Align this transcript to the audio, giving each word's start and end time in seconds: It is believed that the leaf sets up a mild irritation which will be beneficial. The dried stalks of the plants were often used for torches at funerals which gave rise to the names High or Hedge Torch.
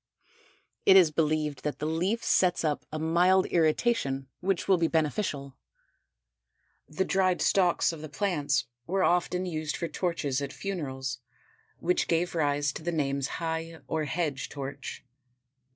It 0.83 0.95
is 0.97 1.11
believed 1.11 1.61
that 1.61 1.77
the 1.77 1.85
leaf 1.85 2.23
sets 2.23 2.63
up 2.63 2.87
a 2.91 2.97
mild 2.97 3.45
irritation 3.45 4.29
which 4.39 4.67
will 4.67 4.79
be 4.79 4.87
beneficial. 4.87 5.57
The 6.87 7.05
dried 7.05 7.39
stalks 7.39 7.93
of 7.93 8.01
the 8.01 8.09
plants 8.09 8.65
were 8.87 9.03
often 9.03 9.45
used 9.45 9.77
for 9.77 9.87
torches 9.87 10.41
at 10.41 10.53
funerals 10.53 11.19
which 11.77 12.07
gave 12.07 12.33
rise 12.33 12.71
to 12.73 12.81
the 12.81 12.91
names 12.91 13.27
High 13.37 13.77
or 13.87 14.05
Hedge 14.05 14.49
Torch. 14.49 15.05